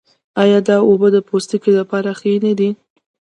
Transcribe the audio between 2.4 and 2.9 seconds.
نه دي؟